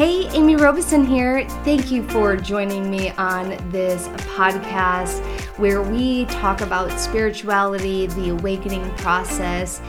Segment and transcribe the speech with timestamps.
[0.00, 1.46] Hey, Amy Robeson here.
[1.62, 5.20] Thank you for joining me on this podcast
[5.58, 9.82] where we talk about spirituality, the awakening process,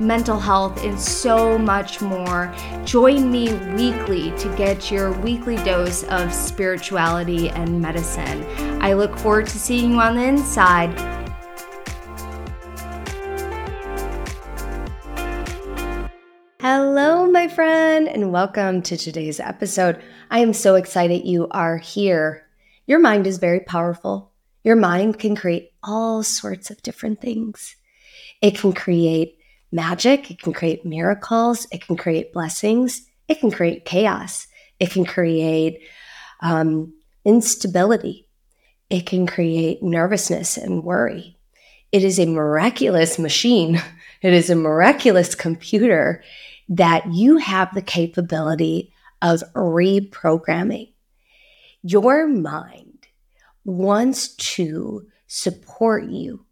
[0.00, 2.50] mental health, and so much more.
[2.86, 8.46] Join me weekly to get your weekly dose of spirituality and medicine.
[8.80, 11.17] I look forward to seeing you on the inside.
[18.18, 20.02] And welcome to today's episode.
[20.28, 22.44] I am so excited you are here.
[22.84, 24.32] Your mind is very powerful.
[24.64, 27.76] Your mind can create all sorts of different things.
[28.42, 29.38] It can create
[29.70, 34.48] magic, it can create miracles, it can create blessings, it can create chaos,
[34.80, 35.78] it can create
[36.40, 36.92] um,
[37.24, 38.26] instability,
[38.90, 41.38] it can create nervousness and worry.
[41.92, 43.80] It is a miraculous machine,
[44.22, 46.24] it is a miraculous computer
[46.68, 50.92] that you have the capability of reprogramming.
[51.82, 53.06] Your mind
[53.64, 56.44] wants to support you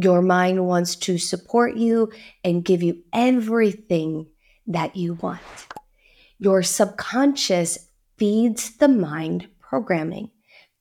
[0.00, 2.12] your mind wants to support you
[2.44, 4.28] and give you everything
[4.68, 5.40] that you want.
[6.38, 10.30] Your subconscious feeds the mind programming,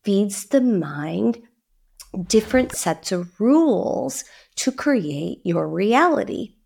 [0.04, 1.42] feeds the mind
[2.28, 4.24] different sets of rules
[4.58, 6.57] to create your reality.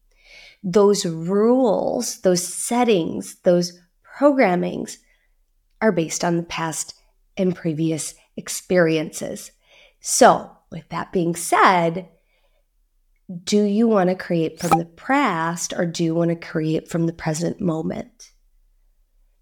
[0.64, 3.80] Those rules, those settings, those
[4.20, 4.98] programmings
[5.82, 6.94] are based on the past
[7.38, 9.52] and previous experiences.
[10.00, 12.10] So, with that being said,
[13.44, 17.06] do you want to create from the past or do you want to create from
[17.06, 18.32] the present moment?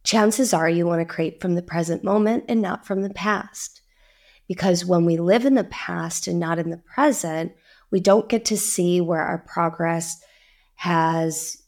[0.03, 3.81] Chances are you want to create from the present moment and not from the past.
[4.47, 7.51] Because when we live in the past and not in the present,
[7.91, 10.21] we don't get to see where our progress
[10.79, 11.61] has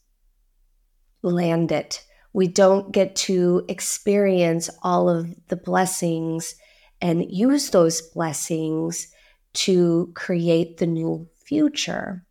[1.20, 1.98] landed.
[2.32, 6.54] We don't get to experience all of the blessings
[7.02, 9.08] and use those blessings
[9.52, 12.24] to create the new future.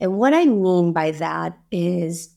[0.00, 2.34] And what I mean by that is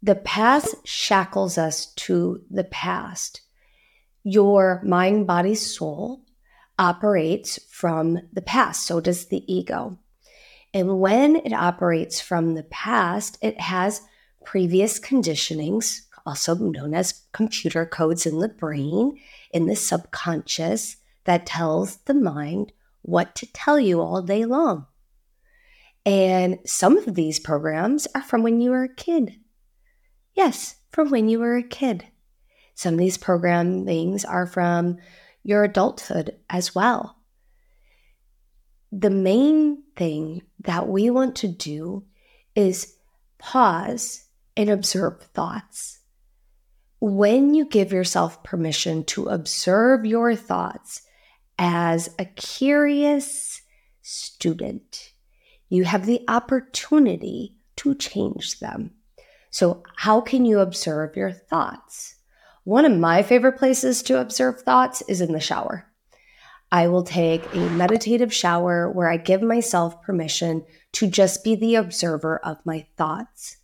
[0.00, 3.40] the past shackles us to the past.
[4.22, 6.20] Your mind, body, soul
[6.78, 8.86] operates from the past.
[8.86, 9.98] So does the ego.
[10.76, 14.02] And when it operates from the past, it has
[14.44, 19.18] previous conditionings, also known as computer codes in the brain,
[19.52, 24.84] in the subconscious, that tells the mind what to tell you all day long.
[26.04, 29.40] And some of these programs are from when you were a kid.
[30.34, 32.04] Yes, from when you were a kid.
[32.74, 34.98] Some of these programmings are from
[35.42, 37.15] your adulthood as well.
[38.92, 42.04] The main thing that we want to do
[42.54, 42.96] is
[43.38, 44.24] pause
[44.56, 46.00] and observe thoughts.
[47.00, 51.02] When you give yourself permission to observe your thoughts
[51.58, 53.60] as a curious
[54.02, 55.12] student,
[55.68, 58.92] you have the opportunity to change them.
[59.50, 62.16] So, how can you observe your thoughts?
[62.64, 65.86] One of my favorite places to observe thoughts is in the shower.
[66.76, 71.76] I will take a meditative shower where I give myself permission to just be the
[71.76, 73.56] observer of my thoughts.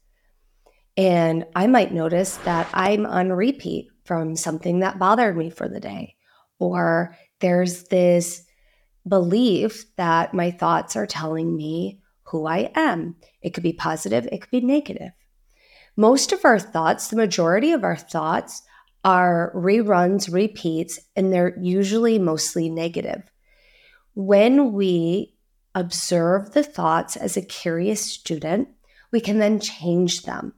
[0.97, 5.79] And I might notice that I'm on repeat from something that bothered me for the
[5.79, 6.17] day,
[6.59, 8.47] or there's this
[9.07, 13.17] belief that my thoughts are telling me who I am.
[13.43, 15.13] It could be positive, it could be negative.
[15.99, 18.63] Most of our thoughts, the majority of our thoughts,
[19.05, 23.23] are reruns, repeats, and they're usually mostly negative.
[24.15, 25.35] When we
[25.75, 28.69] observe the thoughts as a curious student,
[29.11, 30.55] we can then change them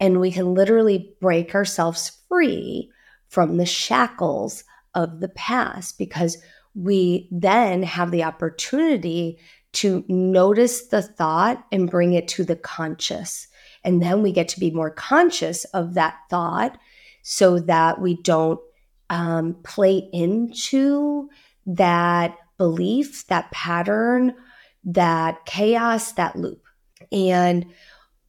[0.00, 2.90] and we can literally break ourselves free
[3.28, 4.64] from the shackles
[4.94, 6.38] of the past because
[6.74, 9.38] we then have the opportunity
[9.72, 13.46] to notice the thought and bring it to the conscious.
[13.84, 16.78] And then we get to be more conscious of that thought
[17.28, 18.60] so that we don't
[19.10, 21.28] um, play into
[21.66, 24.32] that belief, that pattern,
[24.84, 26.62] that chaos, that loop.
[27.10, 27.66] And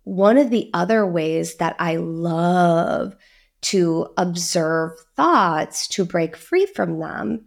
[0.04, 3.16] one of the other ways that I love
[3.62, 7.45] to observe thoughts, to break free from them,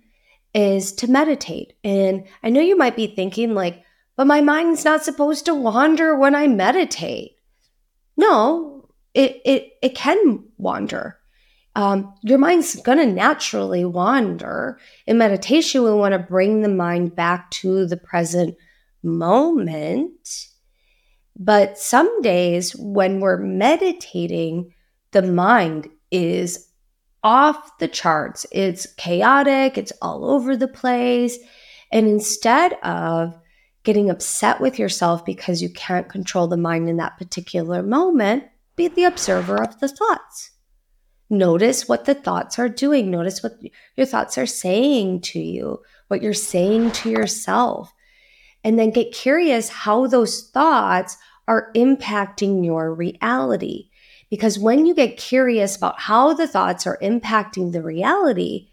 [0.55, 1.73] is to meditate.
[1.83, 3.83] And I know you might be thinking, like,
[4.17, 7.33] but my mind's not supposed to wander when I meditate.
[8.17, 11.20] No, it it it can wander.
[11.81, 14.79] Um, your mind's gonna naturally wander.
[15.07, 18.55] In meditation, we want to bring the mind back to the present
[19.03, 20.49] moment.
[21.35, 24.75] But some days when we're meditating,
[25.13, 26.69] the mind is
[27.25, 28.45] off the charts.
[28.53, 31.39] It's chaotic, it's all over the place.
[31.91, 33.39] And instead of
[33.85, 38.45] getting upset with yourself because you can't control the mind in that particular moment,
[38.77, 40.50] be the observer of the thoughts.
[41.31, 43.11] Notice what the thoughts are doing.
[43.11, 43.55] Notice what
[43.97, 47.93] your thoughts are saying to you, what you're saying to yourself.
[48.65, 51.17] And then get curious how those thoughts
[51.47, 53.91] are impacting your reality.
[54.29, 58.69] Because when you get curious about how the thoughts are impacting the reality,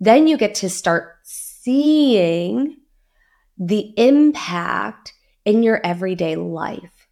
[0.00, 2.76] then you get to start seeing
[3.56, 5.14] the impact
[5.44, 7.08] in your everyday life.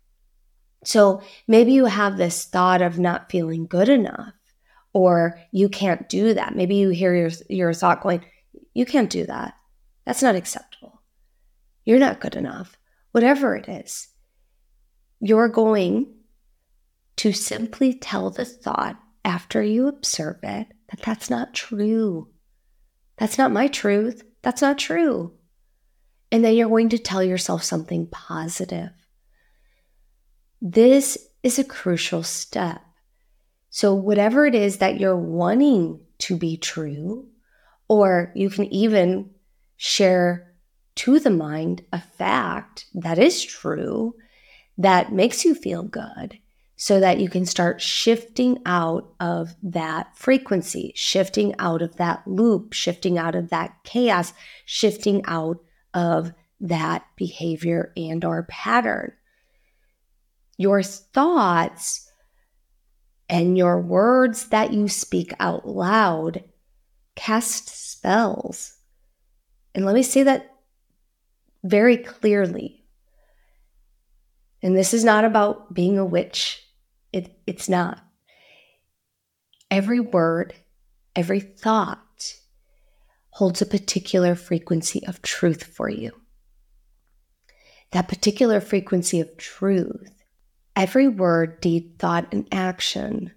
[0.84, 4.32] So maybe you have this thought of not feeling good enough,
[4.92, 6.54] or you can't do that.
[6.54, 8.24] Maybe you hear your, your thought going,
[8.74, 9.54] You can't do that.
[10.04, 11.02] That's not acceptable.
[11.84, 12.76] You're not good enough.
[13.12, 14.08] Whatever it is,
[15.20, 16.12] you're going
[17.16, 22.28] to simply tell the thought after you observe it that that's not true.
[23.16, 24.22] That's not my truth.
[24.42, 25.32] That's not true.
[26.30, 28.90] And then you're going to tell yourself something positive.
[30.60, 32.80] This is a crucial step.
[33.74, 37.26] So, whatever it is that you're wanting to be true,
[37.88, 39.30] or you can even
[39.78, 40.52] share
[40.96, 44.14] to the mind a fact that is true
[44.76, 46.38] that makes you feel good
[46.76, 52.74] so that you can start shifting out of that frequency, shifting out of that loop,
[52.74, 54.34] shifting out of that chaos,
[54.66, 55.56] shifting out
[55.94, 59.12] of that behavior and or pattern.
[60.58, 62.11] Your thoughts
[63.32, 66.44] and your words that you speak out loud
[67.16, 68.76] cast spells.
[69.74, 70.50] And let me say that
[71.64, 72.84] very clearly.
[74.62, 76.62] And this is not about being a witch.
[77.10, 78.04] It, it's not.
[79.70, 80.52] Every word,
[81.16, 82.34] every thought
[83.30, 86.12] holds a particular frequency of truth for you.
[87.92, 90.21] That particular frequency of truth,
[90.76, 93.32] every word, deed, thought, and action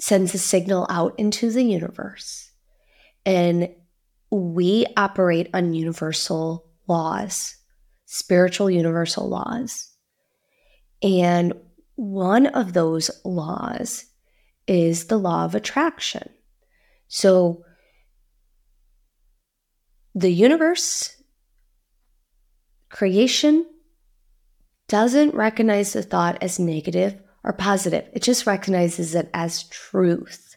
[0.00, 2.50] sends a signal out into the universe.
[3.26, 3.70] And
[4.30, 7.56] we operate on universal laws,
[8.06, 9.90] spiritual universal laws.
[11.02, 11.52] And
[11.96, 14.04] one of those laws
[14.66, 16.28] is the law of attraction.
[17.08, 17.64] So
[20.14, 21.16] the universe,
[22.88, 23.66] creation,
[24.88, 28.08] doesn't recognize the thought as negative or positive.
[28.12, 30.56] It just recognizes it as truth.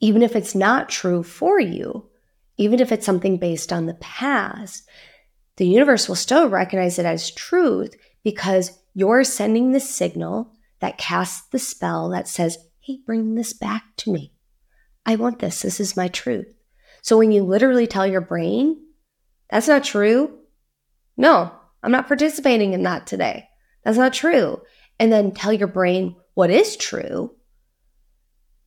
[0.00, 2.08] Even if it's not true for you,
[2.56, 4.88] even if it's something based on the past,
[5.56, 11.48] the universe will still recognize it as truth because you're sending the signal that casts
[11.48, 14.32] the spell that says, hey, bring this back to me.
[15.06, 15.62] I want this.
[15.62, 16.46] This is my truth.
[17.02, 18.76] So when you literally tell your brain,
[19.50, 20.38] that's not true.
[21.16, 23.48] No, I'm not participating in that today.
[23.84, 24.60] That's not true.
[24.98, 27.34] And then tell your brain what is true.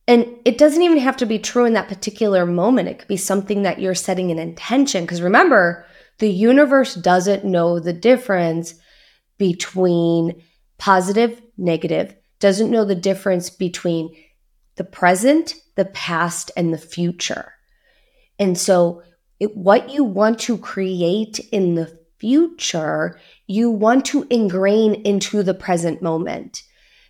[0.08, 2.88] And it doesn't even have to be true in that particular moment.
[2.88, 5.04] It could be something that you're setting an intention.
[5.04, 5.86] Because remember,
[6.18, 8.74] the universe doesn't know the difference
[9.38, 10.42] between
[10.78, 14.14] positive, negative, doesn't know the difference between
[14.76, 17.52] the present, the past, and the future.
[18.38, 19.02] And so,
[19.38, 25.54] it, what you want to create in the future, you want to ingrain into the
[25.54, 26.62] present moment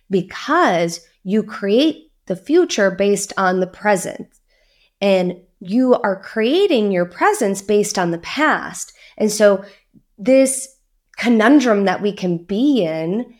[0.09, 4.27] because you create the future based on the present.
[4.99, 8.91] And you are creating your presence based on the past.
[9.15, 9.63] And so,
[10.17, 10.67] this
[11.17, 13.35] conundrum that we can be in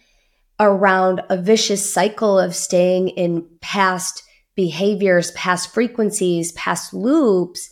[0.60, 4.22] around a vicious cycle of staying in past
[4.54, 7.72] behaviors, past frequencies, past loops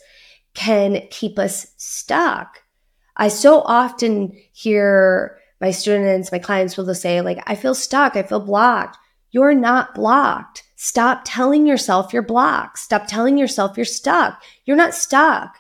[0.55, 2.60] can keep us stuck.
[3.15, 8.23] I so often hear my students, my clients will say, like, I feel stuck, I
[8.23, 8.97] feel blocked.
[9.29, 10.63] You're not blocked.
[10.75, 12.79] Stop telling yourself you're blocked.
[12.79, 14.41] Stop telling yourself you're stuck.
[14.65, 15.55] You're not stuck.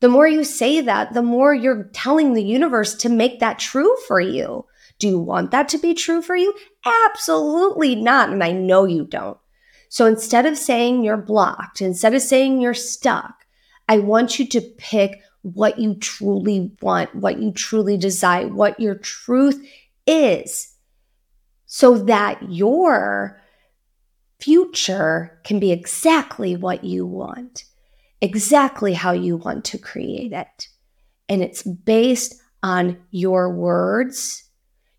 [0.00, 3.94] The more you say that, the more you're telling the universe to make that true
[4.08, 4.64] for you.
[4.98, 6.54] Do you want that to be true for you?
[6.84, 8.30] Absolutely not.
[8.30, 9.38] And I know you don't.
[9.88, 13.44] So instead of saying you're blocked, instead of saying you're stuck,
[13.88, 15.20] I want you to pick
[15.54, 19.64] what you truly want, what you truly desire, what your truth
[20.06, 20.74] is,
[21.66, 23.40] so that your
[24.40, 27.64] future can be exactly what you want,
[28.20, 30.68] exactly how you want to create it.
[31.28, 34.44] And it's based on your words,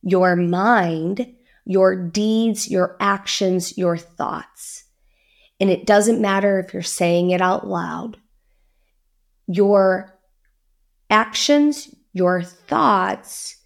[0.02, 1.34] your mind,
[1.66, 4.86] your deeds, your actions, your thoughts.
[5.60, 8.18] And it doesn't matter if you're saying it out loud.
[9.48, 10.17] Your
[11.10, 13.58] actions, your thoughts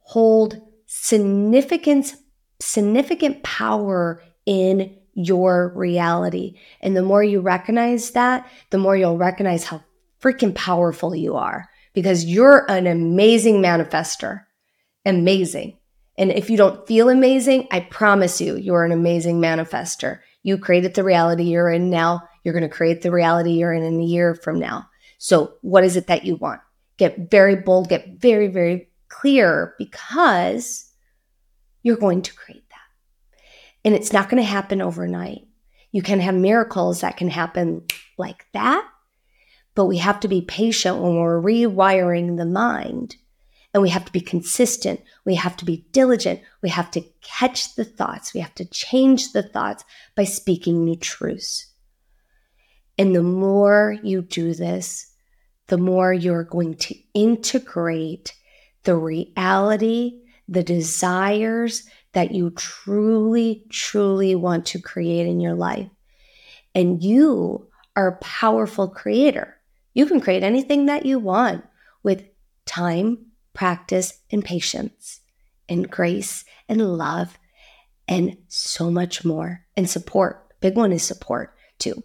[0.00, 2.14] hold significant
[2.60, 6.58] significant power in your reality.
[6.80, 9.82] And the more you recognize that, the more you'll recognize how
[10.20, 14.42] freaking powerful you are because you're an amazing manifester.
[15.06, 15.78] Amazing.
[16.18, 20.20] And if you don't feel amazing, I promise you, you're an amazing manifester.
[20.42, 22.28] You created the reality you're in now.
[22.44, 24.86] You're going to create the reality you're in in a year from now.
[25.22, 26.62] So, what is it that you want?
[26.96, 30.90] Get very bold, get very, very clear because
[31.82, 33.38] you're going to create that.
[33.84, 35.46] And it's not going to happen overnight.
[35.92, 37.82] You can have miracles that can happen
[38.16, 38.88] like that,
[39.74, 43.16] but we have to be patient when we're rewiring the mind
[43.74, 45.02] and we have to be consistent.
[45.26, 46.40] We have to be diligent.
[46.62, 48.32] We have to catch the thoughts.
[48.32, 49.84] We have to change the thoughts
[50.14, 51.66] by speaking new truths.
[52.96, 55.09] And the more you do this,
[55.70, 58.34] the more you're going to integrate
[58.82, 65.88] the reality, the desires that you truly, truly want to create in your life.
[66.74, 69.56] And you are a powerful creator.
[69.94, 71.64] You can create anything that you want
[72.02, 72.24] with
[72.66, 75.20] time, practice, and patience,
[75.68, 77.38] and grace, and love,
[78.08, 80.48] and so much more, and support.
[80.60, 82.02] Big one is support, too.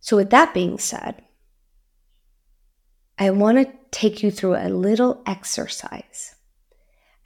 [0.00, 1.22] So, with that being said,
[3.20, 6.34] I want to take you through a little exercise.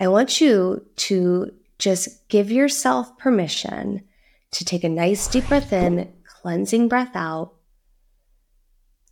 [0.00, 4.02] I want you to just give yourself permission
[4.50, 7.54] to take a nice deep breath in, cleansing breath out,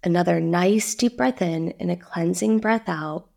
[0.02, 3.28] another nice deep breath in and a cleansing breath out.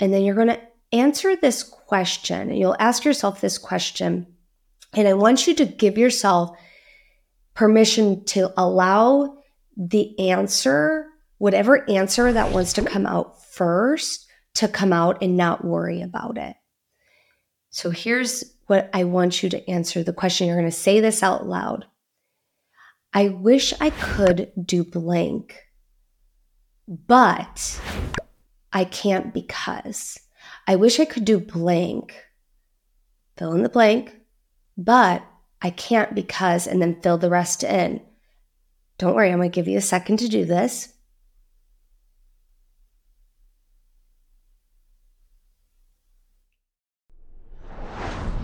[0.00, 2.50] And then you're going to answer this question.
[2.50, 4.26] You'll ask yourself this question.
[4.94, 6.56] And I want you to give yourself
[7.52, 9.36] permission to allow
[9.76, 15.64] the answer, whatever answer that wants to come out first, to come out and not
[15.64, 16.56] worry about it.
[17.70, 20.46] So here's what I want you to answer the question.
[20.46, 21.86] You're going to say this out loud.
[23.12, 25.60] I wish I could do blank,
[26.88, 27.80] but
[28.72, 30.18] I can't because
[30.66, 32.16] I wish I could do blank,
[33.36, 34.16] fill in the blank,
[34.76, 35.22] but
[35.60, 38.00] I can't because, and then fill the rest in.
[38.98, 40.93] Don't worry, I'm going to give you a second to do this.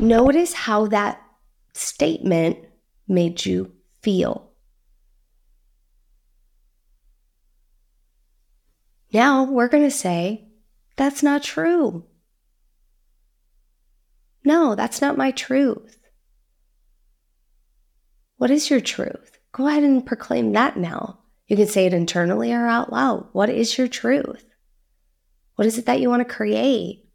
[0.00, 1.20] Notice how that
[1.74, 2.56] statement
[3.06, 4.50] made you feel.
[9.12, 10.48] Now we're going to say,
[10.96, 12.06] that's not true.
[14.42, 15.98] No, that's not my truth.
[18.38, 19.38] What is your truth?
[19.52, 21.18] Go ahead and proclaim that now.
[21.46, 23.28] You can say it internally or out loud.
[23.32, 24.46] What is your truth?
[25.56, 27.09] What is it that you want to create?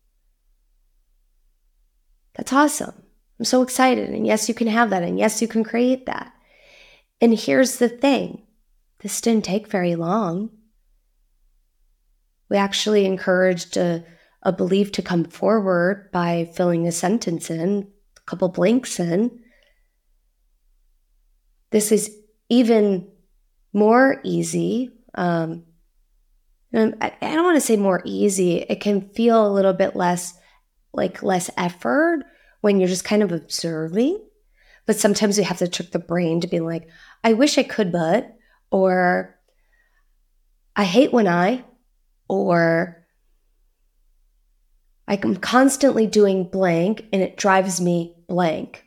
[2.46, 2.94] That's awesome.
[3.40, 4.12] I'm so excited.
[4.12, 5.02] And yes, you can have that.
[5.02, 6.32] And yes, you can create that.
[7.20, 8.44] And here's the thing
[9.00, 10.52] this didn't take very long.
[12.48, 14.06] We actually encouraged a,
[14.44, 19.40] a belief to come forward by filling a sentence in, a couple blanks in.
[21.72, 22.16] This is
[22.48, 23.08] even
[23.74, 24.92] more easy.
[25.16, 25.64] Um,
[26.76, 28.58] I, I don't want to say more easy.
[28.58, 30.38] It can feel a little bit less
[30.94, 32.24] like less effort
[32.66, 34.20] when you're just kind of observing.
[34.88, 36.90] But sometimes we have to trick the brain to be like,
[37.24, 38.36] I wish I could, but,
[38.72, 39.38] or
[40.76, 41.64] I hate when I,
[42.28, 43.06] or
[45.08, 48.84] I'm constantly doing blank and it drives me blank.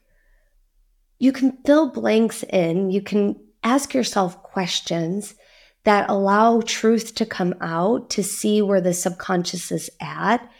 [1.20, 5.37] You can fill blanks in, you can ask yourself questions
[5.85, 10.50] that allow truth to come out to see where the subconscious is at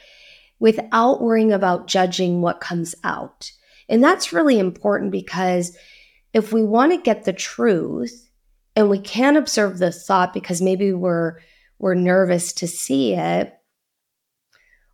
[0.61, 3.53] without worrying about judging what comes out.
[3.89, 5.77] And that's really important because
[6.33, 8.29] if we want to get the truth
[8.77, 11.39] and we can't observe the thought because maybe we're
[11.79, 13.55] we're nervous to see it,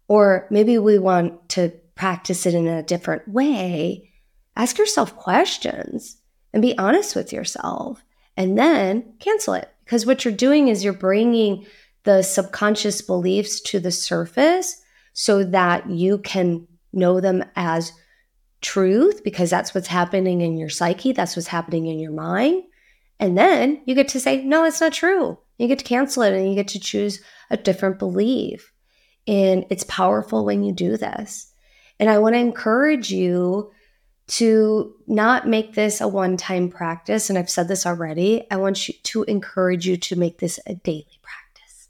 [0.06, 4.10] or maybe we want to practice it in a different way,
[4.54, 6.18] ask yourself questions
[6.52, 8.04] and be honest with yourself
[8.36, 9.70] and then cancel it.
[9.84, 11.66] Because what you're doing is you're bringing
[12.04, 14.82] the subconscious beliefs to the surface
[15.14, 17.92] so that you can know them as
[18.60, 22.64] truth because that's what's happening in your psyche, that's what's happening in your mind.
[23.18, 25.38] And then you get to say, no, it's not true.
[25.56, 28.72] You get to cancel it and you get to choose a different belief.
[29.26, 31.52] And it's powerful when you do this.
[31.98, 33.70] And I want to encourage you
[34.26, 38.88] to not make this a one time practice, and I've said this already, I want
[38.88, 41.88] you to encourage you to make this a daily practice.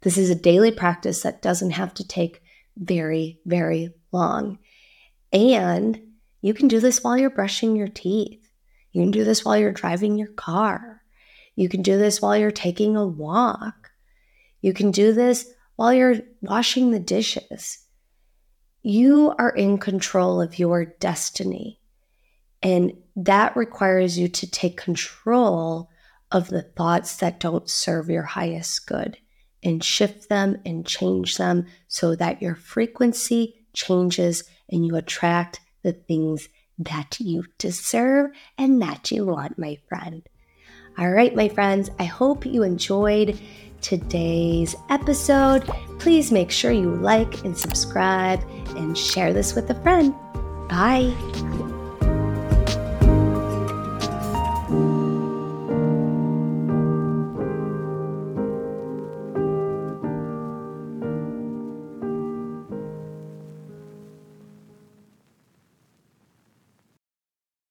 [0.00, 2.42] This is a daily practice that doesn't have to take
[2.78, 4.58] very, very long.
[5.32, 6.00] And
[6.40, 8.50] you can do this while you're brushing your teeth.
[8.92, 11.02] You can do this while you're driving your car.
[11.56, 13.90] You can do this while you're taking a walk.
[14.60, 17.78] You can do this while you're washing the dishes.
[18.82, 21.80] You are in control of your destiny.
[22.62, 25.90] And that requires you to take control
[26.30, 29.18] of the thoughts that don't serve your highest good
[29.62, 35.92] and shift them and change them so that your frequency changes and you attract the
[35.92, 36.48] things
[36.78, 40.22] that you deserve and that you want, my friend.
[40.98, 43.38] All right, my friends, I hope you enjoyed
[43.80, 45.64] today's episode.
[45.98, 48.42] Please make sure you like and subscribe
[48.76, 50.14] and share this with a friend.
[50.68, 51.67] Bye.